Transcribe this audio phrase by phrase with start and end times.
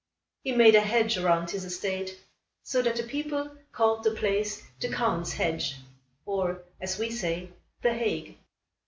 [0.41, 2.19] He made a hedge around his estate,
[2.63, 5.75] so that the people called the place the Count's Hedge;
[6.25, 7.51] or, as we say,
[7.83, 8.39] The Hague.